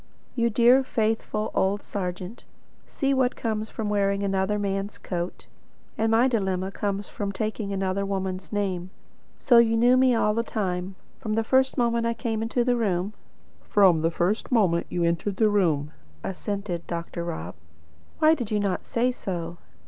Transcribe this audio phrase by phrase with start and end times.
[0.33, 2.45] "You dear faithful old serjeant!
[2.87, 5.45] See what comes of wearing another man's coat.
[5.95, 8.89] And my dilemma comes from taking another woman's name.
[9.37, 12.75] So you knew me all the time, from the first moment I came into the
[12.75, 13.13] room?"
[13.61, 15.91] "From the first moment you entered the room,"
[16.23, 17.23] assented Dr.
[17.23, 17.53] Rob.
[18.17, 19.57] "Why did you not say so?"